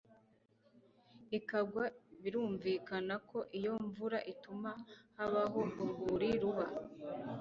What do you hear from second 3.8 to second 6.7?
mvura ituma habaho urwuri ruba